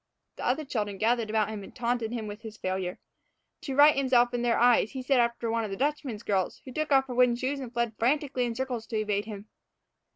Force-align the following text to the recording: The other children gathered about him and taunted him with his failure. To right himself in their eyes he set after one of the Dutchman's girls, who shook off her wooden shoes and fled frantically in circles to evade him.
The 0.37 0.45
other 0.47 0.65
children 0.65 0.97
gathered 0.97 1.29
about 1.29 1.49
him 1.49 1.63
and 1.63 1.75
taunted 1.75 2.11
him 2.11 2.25
with 2.25 2.41
his 2.41 2.57
failure. 2.57 2.97
To 3.61 3.75
right 3.75 3.95
himself 3.95 4.33
in 4.33 4.41
their 4.41 4.57
eyes 4.57 4.93
he 4.93 5.03
set 5.03 5.19
after 5.19 5.51
one 5.51 5.63
of 5.63 5.69
the 5.69 5.77
Dutchman's 5.77 6.23
girls, 6.23 6.59
who 6.65 6.73
shook 6.75 6.91
off 6.91 7.05
her 7.05 7.13
wooden 7.13 7.35
shoes 7.35 7.59
and 7.59 7.71
fled 7.71 7.93
frantically 7.99 8.45
in 8.45 8.55
circles 8.55 8.87
to 8.87 8.97
evade 8.97 9.25
him. 9.25 9.47